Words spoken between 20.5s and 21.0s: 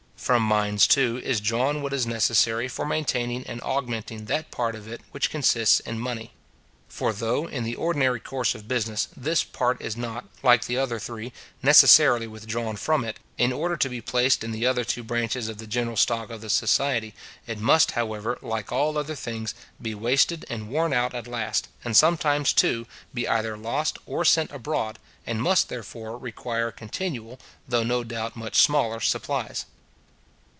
and worn